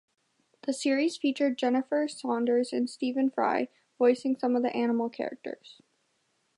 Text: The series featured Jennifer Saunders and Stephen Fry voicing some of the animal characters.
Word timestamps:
The 0.63 0.73
series 0.73 1.15
featured 1.17 1.59
Jennifer 1.59 2.07
Saunders 2.07 2.73
and 2.73 2.89
Stephen 2.89 3.29
Fry 3.29 3.67
voicing 3.99 4.35
some 4.35 4.55
of 4.55 4.63
the 4.63 4.75
animal 4.75 5.11
characters. 5.11 5.79